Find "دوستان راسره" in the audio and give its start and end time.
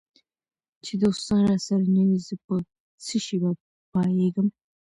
1.03-1.85